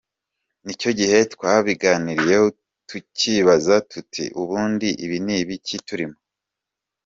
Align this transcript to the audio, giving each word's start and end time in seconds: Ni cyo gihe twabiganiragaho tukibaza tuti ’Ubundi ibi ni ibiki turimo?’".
Ni 0.65 0.73
cyo 0.79 0.91
gihe 0.99 1.17
twabiganiragaho 1.33 2.47
tukibaza 2.89 3.75
tuti 3.91 4.23
’Ubundi 4.41 4.87
ibi 5.03 5.17
ni 5.25 5.35
ibiki 5.43 5.75
turimo?’". 5.87 6.17